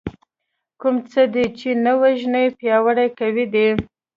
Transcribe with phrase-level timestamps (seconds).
[0.79, 3.67] کوم څه دې چې نه وژنې پياوړي کوي دی.